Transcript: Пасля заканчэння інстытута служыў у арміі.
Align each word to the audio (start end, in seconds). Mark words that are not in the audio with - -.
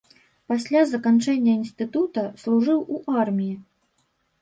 Пасля 0.51 0.81
заканчэння 0.93 1.53
інстытута 1.61 2.27
служыў 2.47 2.79
у 2.97 3.07
арміі. 3.25 3.55